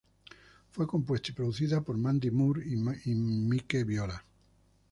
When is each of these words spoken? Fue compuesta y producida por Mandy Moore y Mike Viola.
Fue 0.71 0.87
compuesta 0.87 1.29
y 1.29 1.35
producida 1.35 1.81
por 1.81 1.95
Mandy 1.95 2.31
Moore 2.31 2.63
y 2.65 2.73
Mike 2.75 3.83
Viola. 3.83 4.23